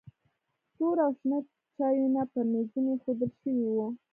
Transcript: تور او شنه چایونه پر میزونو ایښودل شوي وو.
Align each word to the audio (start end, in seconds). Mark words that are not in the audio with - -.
تور 0.75 0.97
او 1.05 1.11
شنه 1.19 1.37
چایونه 1.75 2.21
پر 2.31 2.43
میزونو 2.51 2.89
ایښودل 2.95 3.31
شوي 3.41 3.67
وو. 3.73 3.87